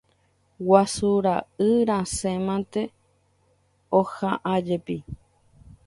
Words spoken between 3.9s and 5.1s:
oha'ãjepi.